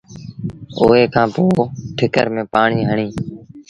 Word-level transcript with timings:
اُئي 0.77 1.03
کآݩ 1.13 1.31
پوء 1.33 1.59
ٺِڪر 1.97 2.25
ميݩ 2.33 2.49
پآڻيٚ 2.53 2.87
هڻي 2.89 3.07